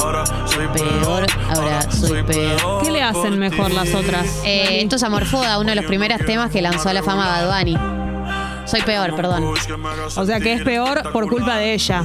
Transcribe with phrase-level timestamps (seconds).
[0.00, 2.82] ahora soy peor, ahora soy peor.
[2.82, 4.40] ¿Qué le hacen mejor las otras?
[4.44, 7.58] Eh, esto es Amorfoda, uno de los primeros temas que lanzó a la fama Bad
[7.58, 7.91] Bunny.
[8.72, 9.52] Soy peor, perdón.
[10.16, 12.02] O sea que es peor por culpa de ella.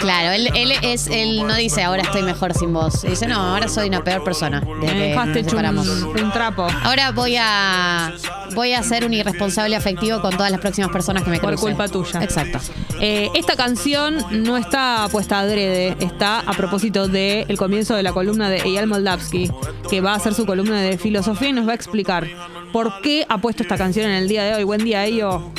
[0.00, 3.02] Claro, él, él es, él no dice ahora estoy mejor sin vos.
[3.02, 4.60] Dice, no, ahora soy una peor persona.
[4.60, 5.88] desde Me que dejaste nos hecho separamos.
[5.88, 6.66] un, un trapo.
[6.82, 8.12] Ahora voy a
[8.54, 11.68] voy a ser un irresponsable afectivo con todas las próximas personas que me Por crucen.
[11.76, 12.22] culpa tuya.
[12.22, 12.58] Exacto.
[13.00, 18.48] Eh, esta canción no está puesta adrede, está a propósito del comienzo de la columna
[18.48, 19.50] de Eyal Moldavsky,
[19.90, 22.26] que va a hacer su columna de filosofía y nos va a explicar
[22.72, 24.64] por qué ha puesto esta canción en el día de hoy.
[24.64, 25.50] Buen día, Eyo.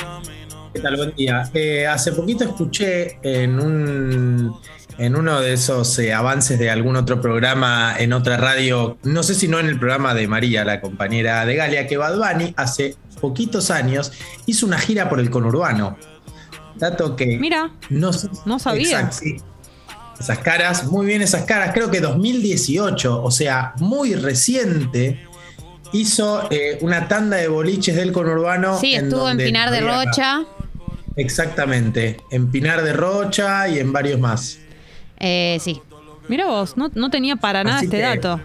[0.74, 0.98] ¿Qué tal?
[0.98, 1.50] Buen día.
[1.54, 4.56] Eh, hace poquito escuché en un
[4.98, 9.36] en uno de esos eh, avances de algún otro programa en otra radio, no sé
[9.36, 12.96] si no en el programa de María, la compañera de Galia, que Bad Bunny hace
[13.22, 14.12] poquitos años
[14.48, 15.98] hizo una gira por el conurbano.
[16.76, 18.12] Dato que Mira, no,
[18.46, 19.02] no sabía.
[19.02, 19.38] Exacto, sí.
[20.20, 25.28] Esas caras, muy bien esas caras, creo que 2018, o sea, muy reciente,
[25.92, 28.80] hizo eh, una tanda de boliches del conurbano.
[28.80, 30.44] Sí, estuvo en Pinar de Rocha.
[31.18, 34.60] Exactamente, en Pinar de Rocha y en varios más.
[35.20, 35.82] Eh, sí.
[36.28, 38.40] mira vos, no, no tenía para nada Así este que- dato.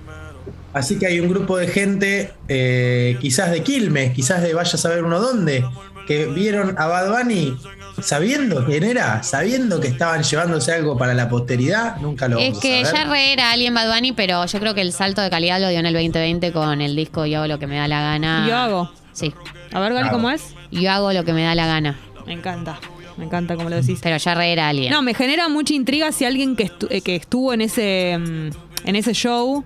[0.73, 4.79] Así que hay un grupo de gente, eh, quizás de Quilmes, quizás de vaya a
[4.79, 5.63] saber uno dónde,
[6.07, 7.55] que vieron a Bad Bunny
[8.01, 12.81] sabiendo quién era, sabiendo que estaban llevándose algo para la posteridad, nunca lo Es que
[12.81, 12.95] a ver.
[12.95, 15.69] ya re era alguien Bad Bunny, pero yo creo que el salto de calidad lo
[15.69, 18.47] dio en el 2020 con el disco Yo hago lo que me da la gana.
[18.49, 18.91] Yo hago.
[19.13, 19.35] Sí.
[19.73, 20.09] A ver, Gali.
[20.09, 20.55] ¿cómo es?
[20.71, 21.99] Yo hago lo que me da la gana.
[22.27, 22.79] Me encanta.
[23.17, 24.01] Me encanta como lo decís.
[24.03, 24.91] Pero ya re era alguien.
[24.91, 28.49] No, me genera mucha intriga si alguien que, estu- eh, que estuvo en ese, mm,
[28.89, 29.65] en ese show,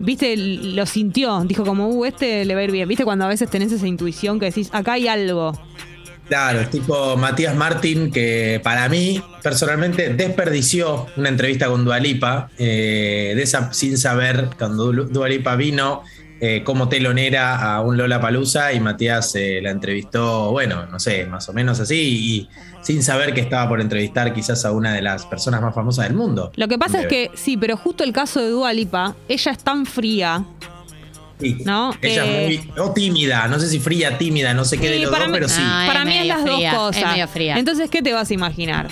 [0.00, 1.40] viste, lo sintió.
[1.44, 2.88] Dijo como, uh, este le va a ir bien.
[2.88, 5.52] Viste cuando a veces tenés esa intuición que decís, acá hay algo.
[6.28, 13.72] Claro, tipo Matías Martín, que para mí, personalmente, desperdició una entrevista con Dualipa, de esa,
[13.72, 16.02] sin saber, cuando Du- Dua Lipa vino
[16.40, 21.26] eh, como telonera a un Lola Palusa y Matías eh, la entrevistó, bueno, no sé,
[21.26, 22.48] más o menos así, y
[22.82, 26.16] sin saber que estaba por entrevistar quizás a una de las personas más famosas del
[26.16, 26.50] mundo.
[26.56, 29.58] Lo que pasa es que, sí, pero justo el caso de Dua Lipa, ella es
[29.58, 30.44] tan fría.
[31.38, 31.92] Sí, ¿no?
[32.02, 34.98] Ella Eh, es muy, o tímida, no sé si fría, tímida, no sé qué de
[35.00, 35.60] los dos, mí- pero sí.
[35.64, 37.12] Ah, Para es mí es las fría, dos es cosas.
[37.12, 37.58] medio fría.
[37.58, 38.88] Entonces, ¿qué te vas a imaginar?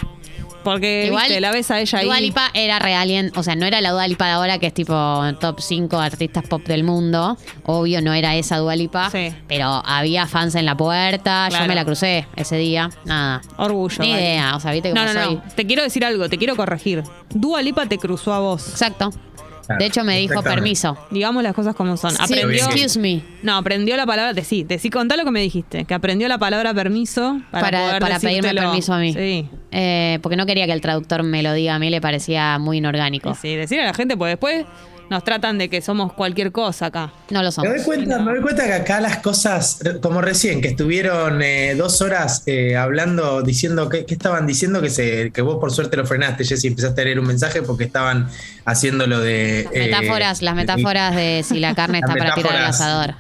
[0.64, 2.04] Porque, Igual, viste, la ves a ella ahí.
[2.06, 4.66] Dua Lipa era re alguien, o sea, no era la Dua Lipa de ahora que
[4.66, 4.94] es tipo
[5.41, 7.36] top 5 artistas pop del mundo.
[7.64, 9.08] Obvio, no era esa Dua Lipa.
[9.10, 9.32] Sí.
[9.47, 11.64] Pero había fans en la puerta, Claro.
[11.64, 12.91] yo me la crucé ese día.
[13.04, 13.41] Nada.
[13.56, 14.02] Orgullo.
[14.02, 15.34] Ni idea, o sea, viste No, cómo no, soy.
[15.36, 15.42] no.
[15.54, 17.02] Te quiero decir algo, te quiero corregir.
[17.30, 18.68] Dua Lipa te cruzó a vos.
[18.68, 19.10] Exacto.
[19.68, 20.96] Claro, De hecho, me dijo permiso.
[21.10, 22.12] Digamos las cosas como son.
[22.12, 22.64] Sí, Aprendió.
[22.64, 23.22] excuse me.
[23.42, 24.32] No, aprendió la palabra.
[24.32, 25.84] Decí, decí, contá lo que me dijiste.
[25.84, 29.12] Que aprendió la palabra permiso para, Para, poder para pedirme permiso a mí.
[29.12, 29.46] Sí.
[29.70, 32.78] Eh, porque no quería que el traductor me lo diga, a mí le parecía muy
[32.78, 33.34] inorgánico.
[33.34, 34.64] Sí, sí, decirle a la gente, pues después
[35.10, 37.12] nos tratan de que somos cualquier cosa acá.
[37.30, 37.70] No lo Me somos.
[37.74, 42.02] doy, cuenta, me doy cuenta que acá las cosas, como recién, que estuvieron eh, dos
[42.02, 44.82] horas eh, hablando, diciendo, ¿qué, estaban diciendo?
[44.82, 47.84] Que, se, que vos por suerte lo frenaste, Jessy, empezaste a leer un mensaje porque
[47.84, 48.28] estaban
[48.64, 49.60] haciendo lo de...
[49.72, 53.14] eh, Metáforas, las metáforas de si la carne Las está para tirar al asador.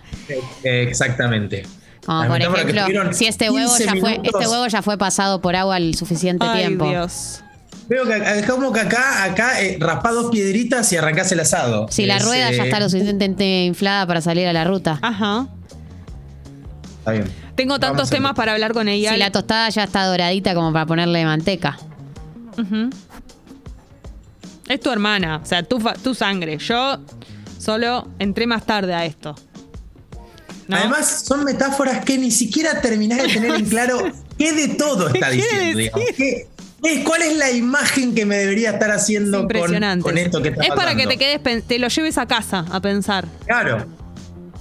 [0.64, 1.64] eh, exactamente.
[2.04, 5.40] Como Las por ejemplo, si este huevo 15 ya fue, este huevo ya fue pasado
[5.40, 6.88] por agua el suficiente Ay, tiempo.
[6.88, 7.42] Dios.
[7.88, 11.86] Veo que acá- como que acá, acá eh, raspá dos piedritas y arrancás el asado.
[11.90, 14.98] Si la Es, rueda ya eh, está lo suficientemente inflada para salir a la ruta.
[15.00, 15.48] Ajá.
[16.98, 17.24] Está bien.
[17.54, 19.12] Tengo tantos Vamos a temas para hablar con ella.
[19.12, 21.78] Si la tostada ya está doradita como para ponerle manteca.
[22.58, 22.90] Ujú.
[24.68, 26.58] Es tu hermana, o sea, tu, fa- tu sangre.
[26.58, 26.98] Yo
[27.58, 29.34] solo entré más tarde a esto.
[30.68, 30.76] ¿No?
[30.76, 33.98] Además, son metáforas que ni siquiera terminás de tener en claro
[34.38, 35.78] qué de todo está ¿Qué diciendo.
[35.78, 36.08] digamos.
[36.16, 36.48] ¿Qué-
[36.82, 40.70] qué- ¿Cuál es la imagen que me debería estar haciendo con, esto que está es
[40.70, 43.26] para que te quedes, te lo lleves a casa a pensar.
[43.46, 43.86] Claro.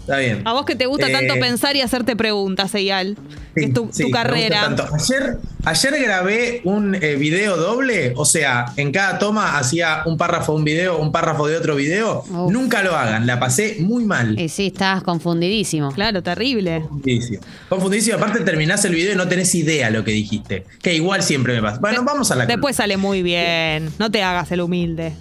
[0.08, 0.42] Está bien.
[0.46, 3.18] A vos que te gusta Eh, tanto pensar y hacerte preguntas, Eyal.
[3.58, 4.62] sí, es tu, sí, tu me gusta carrera.
[4.62, 4.88] tanto.
[4.96, 10.54] Ayer, ayer grabé un eh, video doble, o sea, en cada toma hacía un párrafo
[10.54, 12.20] de un video, un párrafo de otro video.
[12.22, 12.52] Uf.
[12.54, 14.40] Nunca lo hagan, la pasé muy mal.
[14.40, 15.92] Y sí, estabas confundidísimo.
[15.92, 16.84] Claro, terrible.
[16.88, 17.42] Confundidísimo.
[17.68, 18.16] Confundidísimo.
[18.16, 20.64] Aparte terminás el video y no tenés idea lo que dijiste.
[20.82, 21.80] Que igual siempre me pasa.
[21.82, 23.92] Bueno, De- vamos a la Después sale muy bien.
[24.00, 25.12] No te hagas el humilde.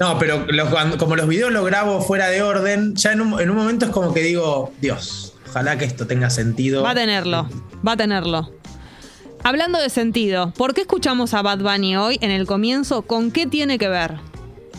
[0.00, 3.50] No, pero los- como los videos los grabo fuera de orden, ya en un, en
[3.50, 6.82] un momento es como que digo, Dios, ojalá que esto tenga sentido.
[6.82, 7.48] Va a tenerlo,
[7.86, 8.50] va a tenerlo.
[9.44, 13.02] Hablando de sentido, ¿por qué escuchamos a Bad Bunny hoy en el comienzo?
[13.02, 14.14] ¿Con qué tiene que ver?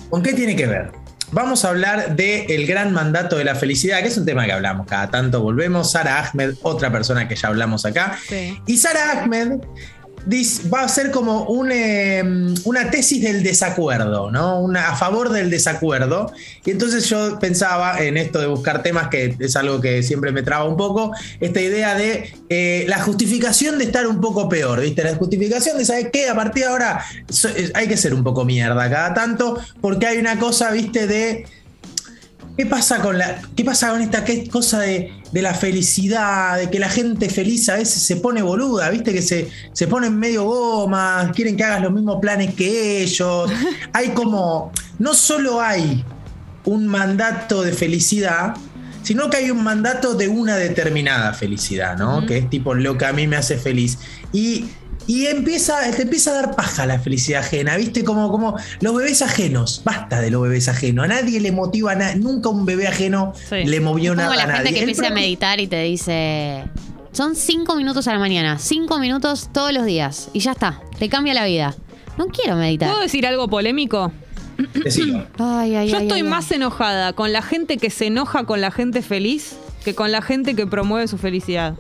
[0.10, 0.92] ¿Con qué tiene que ver?
[1.32, 4.52] Vamos a hablar del el gran mandato de la felicidad, que es un tema que
[4.52, 5.42] hablamos cada tanto.
[5.42, 5.92] Volvemos.
[5.92, 8.18] Sara Ahmed, otra persona que ya hablamos acá.
[8.30, 8.58] Sí.
[8.68, 9.54] Y Sara Ahmed
[10.74, 12.24] va a ser como eh,
[12.64, 14.68] una tesis del desacuerdo, ¿no?
[14.78, 16.32] A favor del desacuerdo.
[16.66, 20.44] Y entonces yo pensaba en esto de buscar temas, que es algo que siempre me
[20.44, 25.04] traba un poco, esta idea de eh, la justificación de estar un poco peor, ¿viste?
[25.04, 26.30] La justificación de, ¿sabes qué?
[26.30, 27.04] A partir de ahora
[27.56, 31.08] eh, hay que ser un poco mierda cada tanto, porque hay una cosa, ¿viste?
[31.08, 31.46] De...
[32.58, 36.78] ¿Qué pasa con la, qué pasa con esta cosa de, de la felicidad, de que
[36.78, 41.32] la gente feliz a veces se pone boluda, viste que se, se ponen medio gomas,
[41.32, 43.52] quieren que hagas los mismos planes que ellos.
[43.94, 46.06] Hay como, no solo hay
[46.66, 48.54] un mandato de felicidad,
[49.02, 52.26] sino que hay un mandato de una determinada felicidad, ¿no?
[52.26, 53.98] Que es tipo lo que a mí me hace feliz.
[54.32, 54.68] Y,
[55.08, 58.04] y empieza, te empieza a dar paja la felicidad ajena, ¿viste?
[58.04, 59.82] Como, como los bebés ajenos.
[59.84, 61.06] Basta de los bebés ajenos.
[61.06, 62.16] A nadie le motiva nada.
[62.16, 63.64] Nunca un bebé ajeno Sí.
[63.66, 64.74] le movió Es como nada la a gente nadie.
[64.74, 66.64] que empieza a meditar y te dice.
[67.12, 70.30] Son cinco minutos a la mañana, cinco minutos todos los días.
[70.34, 71.76] Y ya está, te cambia la vida.
[72.18, 72.90] No quiero meditar.
[72.90, 74.12] ¿Puedo decir algo polémico?
[75.40, 76.24] Ay, ay, Yo ay, estoy ay, ay.
[76.24, 80.22] más enojada con la gente que se enoja con la gente feliz que con la
[80.22, 81.74] gente que promueve su felicidad.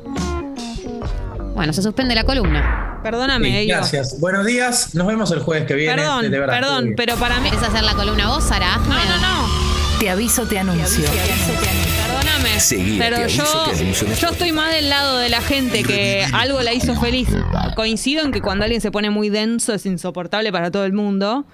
[1.55, 2.82] Bueno, se suspende la columna.
[3.03, 4.19] Perdóname, Sí, gracias.
[4.19, 4.95] Buenos días.
[4.95, 5.95] Nos vemos el jueves que viene.
[5.95, 7.49] Perdón, De verdad, perdón, pero para mí.
[7.49, 8.77] ¿Querés hacer la columna vos, Sara?
[8.77, 9.99] No, no, no.
[9.99, 11.03] Te aviso, te anuncio.
[11.05, 12.59] Perdóname.
[12.59, 15.41] Seguí, pero te aviso, yo, te anuncio en yo estoy más del lado de la
[15.41, 17.27] gente que algo la hizo feliz.
[17.75, 21.45] Coincido en que cuando alguien se pone muy denso es insoportable para todo el mundo.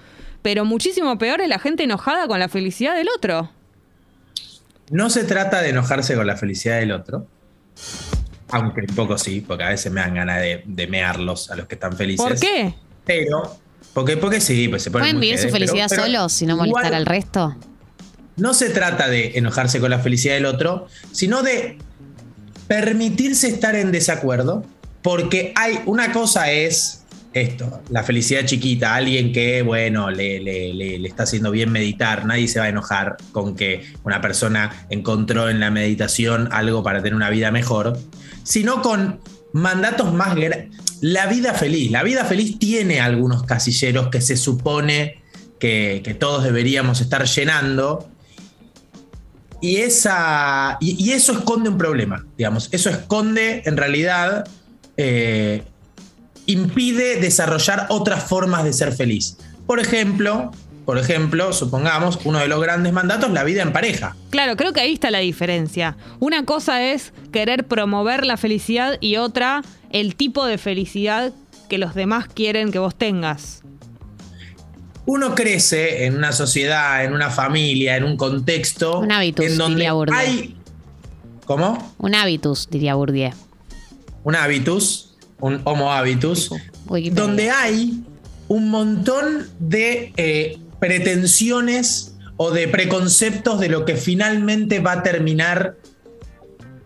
[0.42, 3.52] Pero muchísimo peor es la gente enojada con la felicidad del otro.
[4.90, 7.28] No se trata de enojarse con la felicidad del otro.
[8.52, 11.68] Aunque un poco sí, porque a veces me dan ganas de, de mearlos a los
[11.68, 12.26] que están felices.
[12.26, 12.74] ¿Por qué?
[13.06, 13.58] Pero,
[13.94, 16.58] porque, porque sí, pues se ponen ¿Pueden vivir su pero- felicidad pero solos sin no
[16.58, 17.56] molestar igual al resto?
[18.38, 21.78] No se trata de enojarse con la felicidad del otro, sino de
[22.68, 24.64] permitirse estar en desacuerdo,
[25.02, 27.04] porque hay una cosa es
[27.34, 32.48] esto, la felicidad chiquita, alguien que, bueno, le, le- le- está haciendo bien meditar, nadie
[32.48, 37.16] se va a enojar con que una persona encontró en la meditación algo para tener
[37.16, 38.00] una vida mejor,
[38.44, 39.20] sino con
[39.54, 40.36] mandatos más...
[41.02, 45.22] La vida feliz, la vida feliz tiene algunos casilleros que se supone
[45.60, 48.10] que, todos deberíamos estar llenando,
[49.62, 52.70] y, esa, y, y eso esconde un problema, digamos.
[52.72, 54.48] Eso esconde, en realidad,
[54.98, 55.64] eh,
[56.50, 59.38] impide desarrollar otras formas de ser feliz.
[59.68, 60.52] Por ejemplo,
[60.84, 64.16] por ejemplo, supongamos, uno de los grandes mandatos, la vida en pareja.
[64.32, 65.96] Claro, creo que ahí está la diferencia.
[66.20, 69.62] Una cosa es querer promover la felicidad y otra
[69.92, 71.32] el tipo de felicidad
[71.70, 73.62] que los demás quieren que vos tengas.
[75.06, 79.76] Uno crece en una sociedad, en una familia, en un contexto Un hábitus, en donde
[79.76, 80.18] diría Bourdieu.
[80.18, 80.56] hay...
[81.46, 81.94] ¿Cómo?
[82.00, 83.34] Un hábitus, diría Bourdieu.
[84.24, 85.09] Un hábitus,
[85.40, 86.52] un homo habitus,
[87.12, 88.04] donde hay
[88.48, 95.76] un montón de eh, pretensiones o de preconceptos de lo que finalmente va a terminar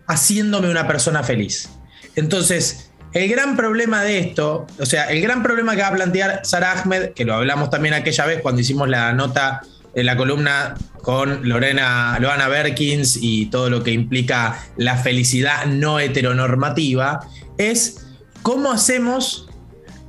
[0.06, 1.70] haciéndome una persona feliz.
[2.16, 6.40] Entonces, el gran problema de esto, o sea, el gran problema que va a plantear
[6.44, 9.62] Sara Ahmed, que lo hablamos también aquella vez cuando hicimos la nota
[9.94, 16.00] en la columna con Lorena, Loana Berkins y todo lo que implica la felicidad no
[16.00, 17.20] heteronormativa,
[17.56, 18.03] es
[18.44, 19.48] cómo hacemos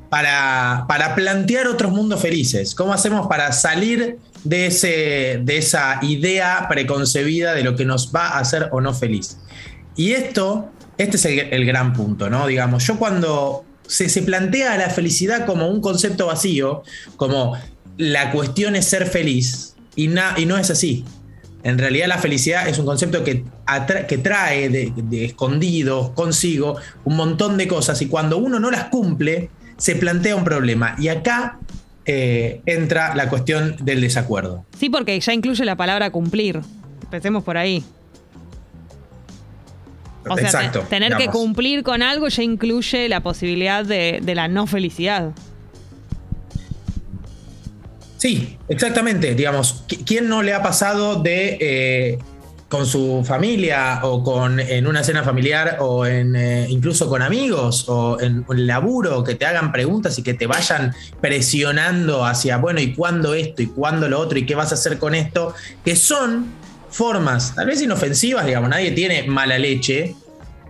[0.10, 6.68] para, para plantear otros mundos felices, cómo hacemos para salir de, ese, de esa idea
[6.70, 9.38] preconcebida de lo que nos va a hacer o no feliz.
[9.96, 12.46] Y esto, este es el, gran punto, ¿no?
[12.46, 16.84] Digamos, yo cuando se, se plantea la felicidad como un concepto vacío,
[17.15, 17.58] como
[17.98, 21.06] la cuestión es ser feliz, y, na- y no es así.
[21.65, 23.43] En realidad la felicidad es un concepto que,
[24.07, 28.86] que trae de, de escondido consigo un montón de cosas y cuando uno no las
[28.86, 30.95] cumple, se plantea un problema.
[31.00, 31.57] Y acá
[32.05, 34.63] eh, entra la cuestión del desacuerdo.
[34.77, 36.62] Sí, porque ya incluye la palabra cumplir.
[37.01, 37.84] Empecemos por ahí.
[40.29, 40.81] O sea, Exacto.
[40.88, 45.31] tener que cumplir con algo ya incluye la posibilidad de, de la no felicidad.
[48.17, 49.36] Sí, exactamente.
[49.36, 52.17] Digamos, ¿qui- ¿quién no le ha pasado de eh,
[52.69, 57.86] con su familia o con en una cena familiar o en eh, incluso con amigos
[57.88, 62.79] o en el laburo que te hagan preguntas y que te vayan presionando hacia bueno
[62.79, 65.53] y cuándo esto y cuándo lo otro y qué vas a hacer con esto
[65.84, 66.48] que son
[66.89, 70.15] formas tal vez inofensivas digamos nadie tiene mala leche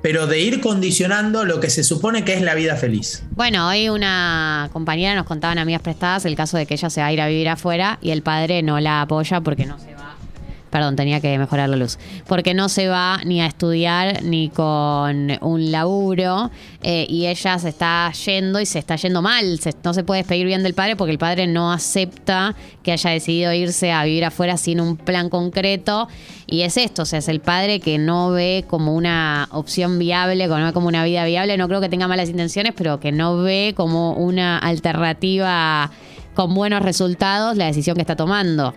[0.05, 3.23] pero de ir condicionando lo que se supone que es la vida feliz.
[3.31, 7.01] Bueno, hoy una compañera nos contaba en Amigas Prestadas el caso de que ella se
[7.01, 9.95] va a ir a vivir afuera y el padre no la apoya porque no se
[9.95, 10.14] va
[10.75, 11.97] Perdón, tenía que mejorar la luz.
[12.27, 16.51] Porque no se va ni a estudiar ni con un laburo.
[16.81, 19.57] eh, y ella se está yendo y se está yendo mal.
[19.85, 23.53] No se puede despedir bien del padre porque el padre no acepta que haya decidido
[23.53, 26.09] irse a vivir afuera sin un plan concreto.
[26.45, 30.45] Y es esto, o sea, es el padre que no ve como una opción viable,
[30.45, 31.55] no ve como una vida viable.
[31.55, 35.89] No creo que tenga malas intenciones, pero que no ve como una alternativa
[36.33, 38.73] con buenos resultados la decisión que está tomando.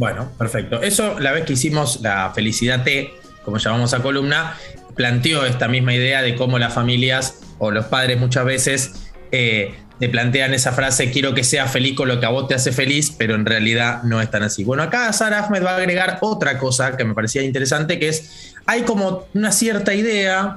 [0.00, 0.80] Bueno, perfecto.
[0.80, 3.12] Eso, la vez que hicimos la Felicidad T,
[3.44, 4.56] como llamamos a columna,
[4.96, 8.92] planteó esta misma idea de cómo las familias o los padres muchas veces
[9.30, 12.54] eh, te plantean esa frase, quiero que seas feliz con lo que a vos te
[12.54, 14.64] hace feliz, pero en realidad no es tan así.
[14.64, 18.54] Bueno, acá Sara Ahmed va a agregar otra cosa que me parecía interesante, que es,
[18.64, 20.56] hay como una cierta idea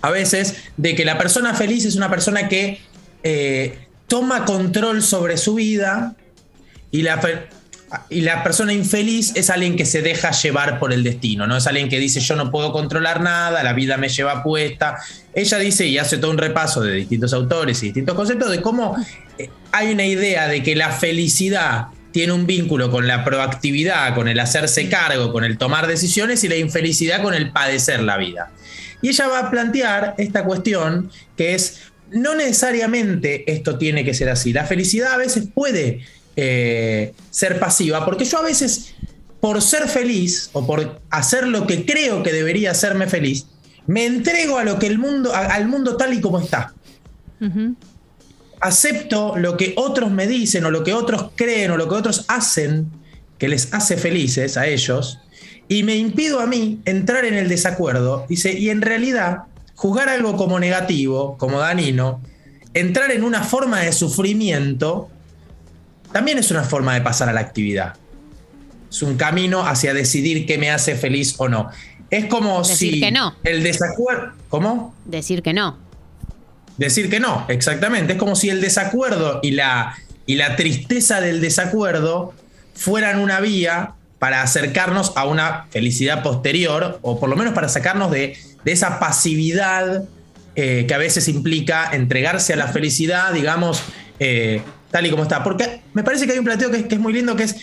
[0.00, 2.80] a veces de que la persona feliz es una persona que
[3.22, 6.16] eh, toma control sobre su vida
[6.90, 7.20] y la,
[8.08, 11.56] y la persona infeliz es alguien que se deja llevar por el destino, ¿no?
[11.56, 14.96] Es alguien que dice yo no puedo controlar nada, la vida me lleva puesta.
[15.34, 18.96] Ella dice y hace todo un repaso de distintos autores y distintos conceptos de cómo
[19.38, 24.28] eh, hay una idea de que la felicidad tiene un vínculo con la proactividad, con
[24.28, 28.52] el hacerse cargo, con el tomar decisiones y la infelicidad con el padecer la vida.
[29.00, 31.80] Y ella va a plantear esta cuestión que es,
[32.10, 34.52] no necesariamente esto tiene que ser así.
[34.52, 36.00] La felicidad a veces puede
[36.36, 38.94] eh, ser pasiva, porque yo a veces,
[39.40, 43.46] por ser feliz o por hacer lo que creo que debería hacerme feliz,
[43.86, 46.72] me entrego a lo que el mundo, a- al mundo tal y como está.
[48.60, 52.24] Acepto lo que otros me dicen o lo que otros creen o lo que otros
[52.28, 52.86] hacen
[53.38, 55.18] que les hace felices a ellos
[55.68, 58.24] y me impido a mí entrar en el desacuerdo.
[58.28, 59.38] Dice, y en realidad,
[59.74, 62.20] juzgar algo como negativo, como danino,
[62.72, 65.10] entrar en una forma de sufrimiento,
[66.12, 67.94] también es una forma de pasar a la actividad.
[68.90, 71.70] Es un camino hacia decidir qué me hace feliz o no.
[72.10, 73.34] Es como Decir si que no.
[73.42, 74.32] el desacuerdo.
[74.50, 74.94] ¿Cómo?
[75.06, 75.78] Decir que no.
[76.76, 78.14] Decir que no, exactamente.
[78.14, 82.34] Es como si el desacuerdo y la, y la tristeza del desacuerdo
[82.74, 88.10] fueran una vía para acercarnos a una felicidad posterior, o por lo menos para sacarnos
[88.10, 90.04] de, de esa pasividad
[90.54, 93.82] eh, que a veces implica entregarse a la felicidad, digamos,
[94.20, 94.62] eh,
[94.92, 95.42] tal y como está.
[95.42, 97.56] Porque me parece que hay un planteo que es, que es muy lindo, que es,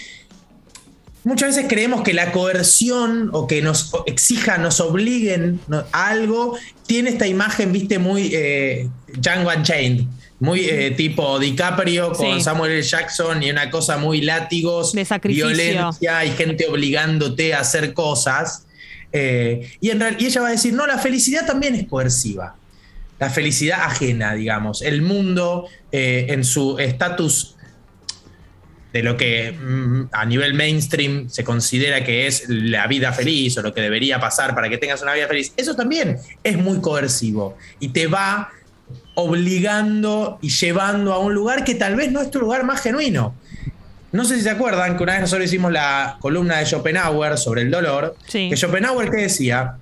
[1.24, 5.60] Muchas veces creemos que la coerción o que nos exijan, nos obliguen
[5.92, 6.58] a algo,
[6.88, 10.06] tiene esta imagen, viste, muy eh, Django Unchained,
[10.40, 12.42] muy eh, tipo DiCaprio con Sí.
[12.42, 12.82] Samuel L.
[12.82, 18.66] Jackson y una cosa muy látigos, De violencia y gente obligándote a hacer cosas.
[19.12, 22.56] Eh, y, en y ella va a decir, no, la felicidad también es coerciva.
[23.20, 24.82] La felicidad ajena, digamos.
[24.82, 27.56] El mundo eh, en su estatus
[28.94, 33.62] de lo que mm, a nivel mainstream se considera que es la vida feliz o
[33.62, 37.56] lo que debería pasar para que tengas una vida feliz, eso también es muy coercivo
[37.80, 38.50] y te va
[39.14, 43.36] obligando y llevando a un lugar que tal vez no es tu lugar más genuino.
[44.12, 47.62] No sé si se acuerdan que una vez nosotros hicimos la columna de Schopenhauer sobre
[47.62, 48.50] el dolor, Sí.
[48.50, 49.76] que Schopenhauer que decía,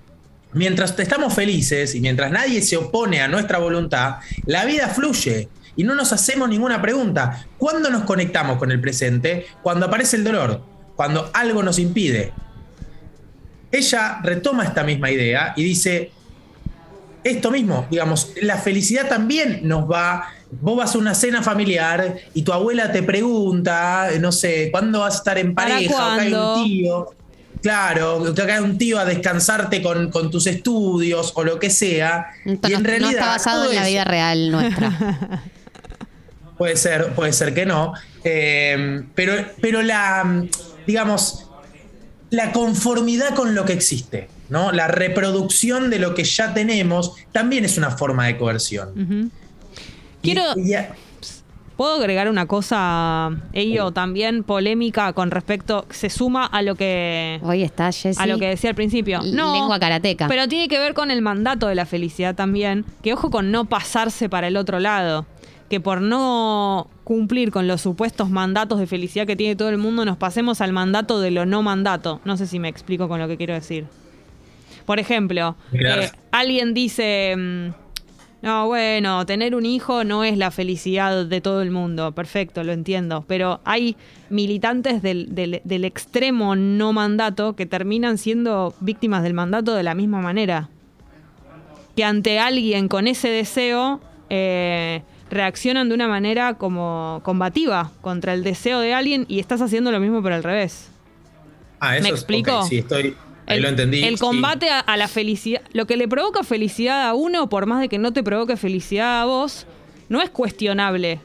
[0.53, 5.83] mientras estamos felices y mientras nadie se opone a nuestra voluntad, la vida fluye y
[5.83, 7.45] no nos hacemos ninguna pregunta.
[7.57, 9.45] ¿Cuándo nos conectamos con el presente?
[9.61, 10.61] Cuando aparece el dolor,
[10.95, 12.33] cuando algo nos impide.
[13.71, 16.11] Ella retoma esta misma idea y dice,
[17.23, 20.29] esto mismo, digamos, la felicidad también nos va.
[20.49, 25.15] Vos vas a una cena familiar y tu abuela te pregunta, no sé, ¿cuándo vas
[25.15, 26.15] a estar en ¿Para pareja?
[26.15, 27.16] Que hay un tío.
[27.67, 31.69] Claro, que acá hay un tío a descansarte con, con tus estudios o lo que
[31.69, 32.27] sea.
[32.45, 33.11] Y no, en no realidad.
[33.11, 35.41] está basado en la eso- vida real nuestra.
[36.57, 37.93] Puede ser, puede ser que no.
[38.23, 40.43] Eh, pero, pero la,
[40.87, 41.45] digamos,
[42.31, 44.71] la conformidad con lo que existe, ¿no?
[44.71, 49.31] La reproducción de lo que ya tenemos también es una forma de coerción.
[50.23, 50.73] Quiero- y-
[51.77, 57.61] ¿Puedo agregar una cosa, ello también polémica con respecto, se suma a lo que Hoy
[57.61, 58.19] está Jessy.
[58.19, 59.19] a lo que decía al principio.
[59.21, 60.27] L- No, lengua karateca.
[60.27, 63.65] Pero tiene que ver con el mandato de la felicidad también, que ojo con no
[63.65, 65.27] pasarse para el otro lado,
[65.69, 70.03] que por no cumplir con los supuestos mandatos de felicidad que tiene todo el mundo,
[70.03, 72.21] nos pasemos al mandato de lo no mandato.
[72.25, 73.85] No sé si me explico con lo que quiero decir.
[74.87, 77.69] Por ejemplo, eh, alguien dice, mm,
[78.41, 82.71] no, bueno, tener un hijo no es la felicidad de todo el mundo, perfecto, lo
[82.71, 83.95] entiendo, pero hay
[84.29, 89.95] militantes del, del- del extremo no mandato que terminan siendo víctimas del mandato de la
[89.95, 90.69] misma manera.
[91.95, 95.01] Que ante alguien con ese deseo eh,
[95.31, 99.99] reaccionan de una manera como combativa contra el deseo de alguien y estás haciendo lo
[99.99, 100.89] mismo pero al revés.
[101.79, 102.63] Ah, eso ¿Me es- explico?
[102.63, 103.15] sí, estoy.
[103.47, 104.03] Ahí El, lo entendí.
[104.03, 107.79] el combate a, a la felicidad, lo que le provoca felicidad a uno, por más
[107.81, 109.65] de que no te provoque felicidad a vos,
[110.09, 111.19] no es cuestionable.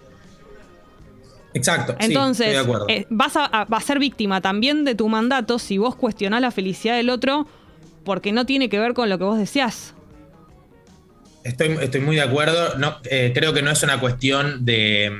[1.55, 1.95] Exacto.
[2.01, 2.87] sí, Entonces, estoy de acuerdo.
[2.89, 6.41] eh, vas a, a- vas a ser víctima también de tu mandato si vos cuestionás
[6.41, 7.47] la felicidad del otro
[8.05, 9.95] porque no tiene que ver con lo que vos deseás.
[11.45, 12.79] Estoy, estoy muy de acuerdo.
[12.79, 15.13] No, eh, creo que no es una cuestión de,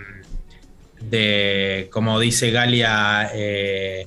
[1.01, 4.07] de como dice Galia, eh,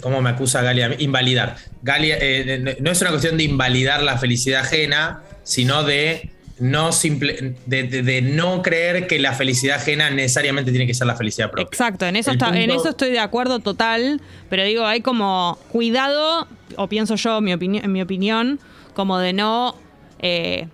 [0.00, 0.94] ¿cómo me acusa Galia?
[0.98, 1.56] Invalidar.
[1.82, 7.54] Galia, eh, no es una cuestión de invalidar la felicidad ajena, sino de no, simple,
[7.64, 11.50] de, de- de no creer que la felicidad ajena necesariamente tiene que ser la felicidad
[11.50, 11.68] propia.
[11.72, 14.20] Exacto, en eso, está, en eso estoy de acuerdo total,
[14.50, 18.60] pero digo, hay como cuidado, o pienso yo, mi opini- en mi opinión,
[18.92, 19.74] como de no,
[20.18, 20.68] eh,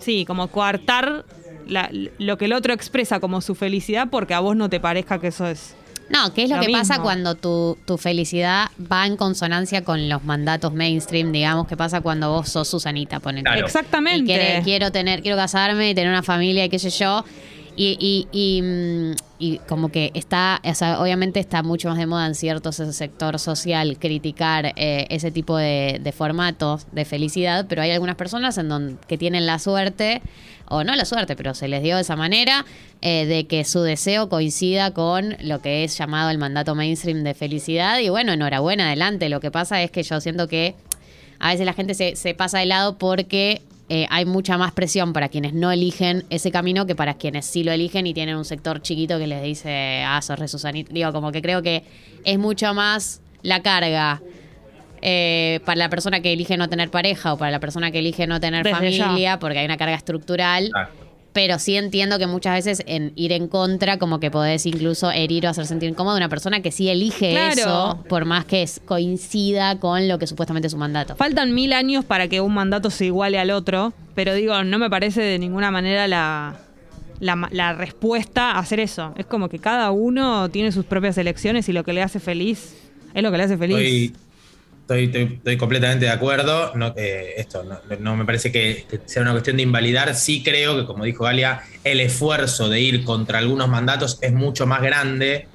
[0.00, 1.24] sí, como coartar
[1.68, 5.20] la- lo que el otro expresa como su felicidad porque a vos no te parezca
[5.20, 5.76] que eso es.
[6.10, 10.08] No, ¿qué es lo, Lo que pasa cuando tu, tu felicidad va en consonancia con
[10.08, 11.66] los mandatos mainstream, digamos?
[11.66, 13.44] ¿Qué pasa cuando vos sos Susanita, ponete?
[13.44, 13.66] Claro.
[13.66, 14.20] Exactamente.
[14.20, 17.24] Y quiere- quiero tener, quiero casarme y tener una familia y qué sé yo.
[17.76, 22.06] Y, y, y, mm, y como que está, o sea, obviamente está mucho más de
[22.06, 27.82] moda en cierto se- sector social criticar eh, ese tipo de, formatos de felicidad, pero
[27.82, 30.22] hay algunas personas en donde, que tienen la suerte,
[30.68, 32.64] o no la suerte, pero se les dio de esa manera,
[33.02, 37.34] eh, de que su deseo coincida con lo que es llamado el mandato mainstream de
[37.34, 37.98] felicidad.
[37.98, 39.28] Y bueno, enhorabuena, adelante.
[39.28, 40.74] Lo que pasa es que yo siento que
[41.38, 45.28] a veces la gente se pasa de lado porque eh, hay mucha más presión para
[45.28, 48.80] quienes no eligen ese camino que para quienes sí lo eligen y tienen un sector
[48.80, 50.92] chiquito que les dice, ah, sos re Susanita.
[50.92, 51.84] Digo, como que creo que
[52.24, 54.22] es mucho más la carga
[55.02, 58.26] eh, para la persona que elige no tener pareja o para la persona que elige
[58.26, 59.04] no tener Desde ya.
[59.04, 60.70] familia, porque hay una carga estructural.
[61.34, 65.44] Pero sí entiendo que muchas veces en ir en contra, como que podés incluso herir
[65.46, 67.52] o hacer sentir incómodo a una persona que sí elige Claro.
[67.60, 71.16] eso, por más que es- coincida con lo que supuestamente es su mandato.
[71.16, 74.88] Faltan mil años para que un mandato se iguale al otro, pero digo, no me
[74.88, 76.56] parece de ninguna manera la,
[77.18, 79.12] la, la respuesta a hacer eso.
[79.18, 82.76] Es como que cada uno tiene sus propias elecciones y lo que le hace feliz
[83.12, 84.12] es lo que le hace feliz.
[84.84, 86.72] Estoy, estoy- completamente de acuerdo.
[86.74, 87.64] No, eh, esto
[88.00, 90.14] no, me parece que, sea una cuestión de invalidar.
[90.14, 94.66] Sí creo que, como dijo Galia, el esfuerzo de ir contra algunos mandatos es mucho
[94.66, 95.48] más grande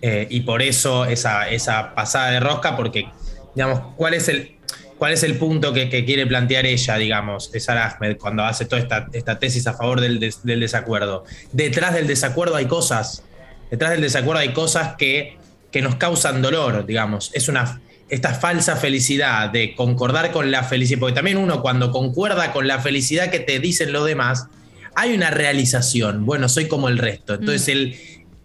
[0.00, 3.08] eh, y por eso esa, esa pasada de rosca, porque,
[3.54, 4.56] digamos, ¿cuál es el,
[4.96, 8.80] cuál es el punto que, quiere plantear ella, digamos, de Sarah Ahmed, cuando hace toda
[8.80, 11.24] esta, esta tesis a favor del, des- del desacuerdo?
[11.52, 13.24] Detrás del desacuerdo hay cosas.
[13.72, 15.36] Detrás del desacuerdo hay cosas que,
[15.72, 17.32] que nos causan dolor, digamos.
[17.34, 22.52] Es una esta falsa felicidad de concordar con la felicidad, porque también uno cuando concuerda
[22.52, 24.46] con la felicidad que te dicen los demás,
[24.94, 27.34] hay una realización, bueno, soy como el resto.
[27.34, 27.96] Entonces el,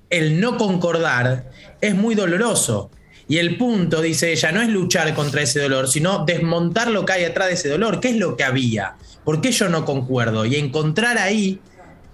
[0.09, 1.49] el no concordar
[1.81, 2.91] es muy doloroso.
[3.27, 7.13] Y el punto, dice ella, no es luchar contra ese dolor, sino desmontar lo que
[7.13, 7.99] hay atrás de ese dolor.
[7.99, 8.95] ¿Qué es lo que había?
[9.23, 10.45] ¿Por qué yo no concuerdo?
[10.45, 11.59] Y encontrar ahí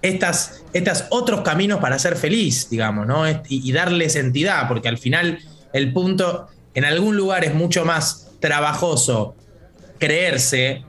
[0.02, 3.28] estas, estas otros caminos para ser feliz, digamos, ¿no?
[3.28, 5.40] Y, y darles entidad, porque al final
[5.72, 9.34] el punto, en algún lugar es mucho más trabajoso
[9.98, 10.84] creerse,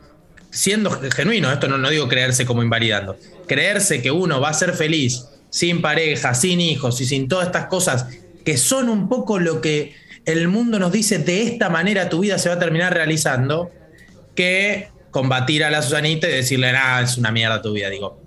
[0.50, 3.18] siendo genuino, esto no, no digo creerse como invalidando,
[3.48, 7.66] creerse que uno va a ser feliz sin pareja, sin hijos y sin todas estas
[7.66, 8.08] cosas
[8.46, 12.38] que son un poco lo que el mundo nos dice de esta manera tu vida
[12.38, 13.72] se va a terminar realizando,
[14.36, 17.90] que combatir a la Susanita y decirle, nada, es una mierda tu vida.
[17.90, 18.21] Digo,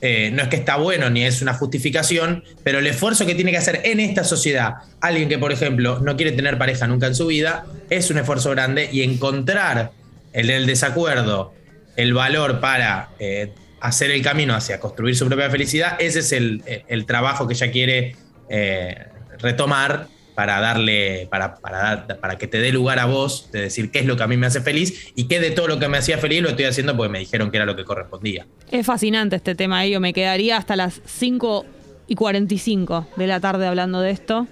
[0.00, 3.50] eh, no es que está bueno ni es una justificación, pero el esfuerzo que tiene
[3.50, 7.14] que hacer en esta sociedad alguien que, por ejemplo, no quiere tener pareja nunca en
[7.14, 9.90] su vida, es un esfuerzo grande y encontrar
[10.32, 11.52] el, el desacuerdo,
[11.96, 17.04] el valor para eh, hacer el camino hacia construir su propia felicidad, ese es el,
[17.06, 18.16] trabajo que ella quiere
[18.48, 19.06] eh,
[19.38, 23.90] retomar para darle, para, para, dar- para que te dé lugar a vos de decir
[23.90, 25.88] qué es lo que a mí me hace feliz y qué de todo lo que
[25.88, 28.46] me hacía feliz lo estoy haciendo porque me dijeron que era lo que correspondía.
[28.70, 31.66] Es fascinante este tema, y yo me quedaría hasta las 5
[32.06, 34.46] y 45 de la tarde hablando de esto.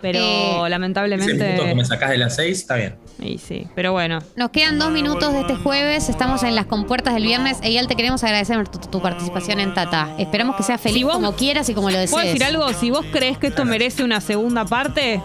[0.00, 1.34] Pero Eh, lamentablemente.
[1.34, 2.94] minuto que me sacás de las seis, está bien.
[3.20, 4.20] Y sí, pero bueno.
[4.36, 7.58] Nos quedan dos minutos de este jueves, estamos en las compuertas del viernes.
[7.62, 10.14] Eyal, te queremos agradecer tu, tu participación en Tata.
[10.18, 12.12] Esperamos que sea feliz Si vos- como quieras y como lo desees.
[12.12, 12.68] ¿Puedo decir algo?
[12.74, 15.20] Si vos crees que esto merece una segunda parte,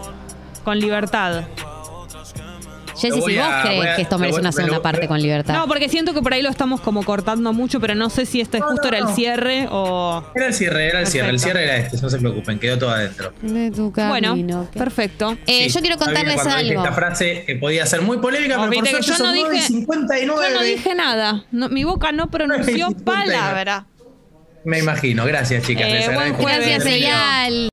[0.64, 1.44] con libertad.
[2.96, 5.08] Jessy, si vos a- crees a- que esto merece voy- una me segunda lo- parte
[5.08, 5.54] con libertad.
[5.54, 8.40] No, porque siento que por ahí lo estamos como cortando mucho, pero no sé si
[8.40, 10.24] este No, justo no, era el cierre o.
[10.34, 11.30] Era el cierre, era el cierre.
[11.30, 13.32] El cierre era este, no se preocupen, quedó todo adentro.
[13.42, 15.36] De tu Bueno, camino, que- perfecto.
[15.46, 16.82] Eh, Sí, yo quiero contarles cuando algo.
[16.82, 19.32] Esta frase eh, podía ser muy polémica, No, pero por que suerte yo son no
[19.34, 20.46] 9 y dije- 59.
[20.50, 21.44] Yo no dije nada.
[21.52, 23.04] No, mi boca no pronunció 59.
[23.04, 23.86] palabra.
[24.66, 25.26] Me imagino.
[25.26, 25.84] Gracias, chicas.
[25.86, 26.42] Eh, Les agradezco.
[26.42, 26.86] Gracias.
[26.86, 27.54] Eyal.